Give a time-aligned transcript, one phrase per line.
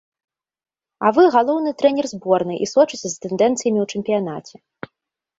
[1.07, 4.55] А вы галоўны трэнер зборнай і сочыце за тэндэнцыямі ў чэмпіянаце.